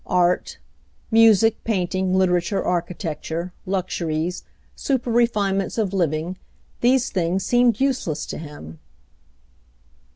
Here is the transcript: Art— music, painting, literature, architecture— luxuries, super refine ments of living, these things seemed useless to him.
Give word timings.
Art— 0.07 0.57
music, 1.11 1.63
painting, 1.63 2.15
literature, 2.15 2.63
architecture— 2.65 3.53
luxuries, 3.67 4.43
super 4.75 5.11
refine 5.11 5.59
ments 5.59 5.77
of 5.77 5.93
living, 5.93 6.37
these 6.79 7.11
things 7.11 7.45
seemed 7.45 7.79
useless 7.79 8.25
to 8.25 8.39
him. 8.39 8.79